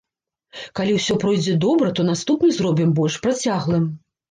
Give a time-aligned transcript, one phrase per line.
[0.79, 3.89] Калі ўсё пройдзе добра, то наступны зробім больш працяглым.